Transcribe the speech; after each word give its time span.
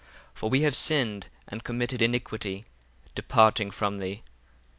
6 0.31 0.39
For 0.39 0.49
we 0.49 0.61
have 0.61 0.75
sinned 0.75 1.27
and 1.47 1.63
committed 1.63 2.01
iniquity, 2.01 2.65
departing 3.13 3.69
from 3.69 3.99
thee. 3.99 4.23